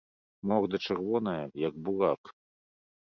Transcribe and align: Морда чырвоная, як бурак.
Морда 0.51 0.77
чырвоная, 0.87 1.43
як 1.67 1.73
бурак. 1.83 2.21